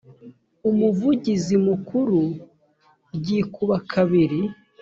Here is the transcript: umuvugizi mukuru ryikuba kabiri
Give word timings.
umuvugizi 0.69 1.55
mukuru 1.67 2.19
ryikuba 3.15 3.75
kabiri 3.91 4.39